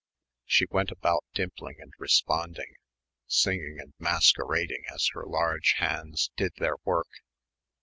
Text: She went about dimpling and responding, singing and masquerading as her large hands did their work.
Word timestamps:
She 0.47 0.65
went 0.71 0.89
about 0.89 1.25
dimpling 1.35 1.75
and 1.79 1.93
responding, 1.99 2.73
singing 3.27 3.77
and 3.79 3.93
masquerading 3.99 4.85
as 4.91 5.07
her 5.13 5.25
large 5.27 5.73
hands 5.77 6.31
did 6.35 6.53
their 6.57 6.77
work. 6.83 7.19